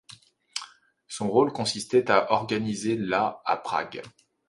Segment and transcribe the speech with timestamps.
[1.07, 4.01] Son rôle consistait à organiser la à Prague.